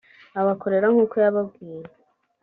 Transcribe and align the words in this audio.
abakorera 0.41 0.87
nk 0.93 0.97
uko 1.03 1.15
yababwiye 1.23 1.85